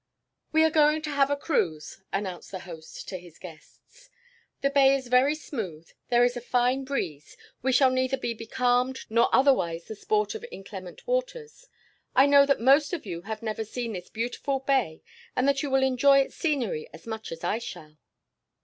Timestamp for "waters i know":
11.05-12.47